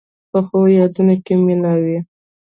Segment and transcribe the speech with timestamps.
[0.31, 1.97] پخو یادونو کې مینه وي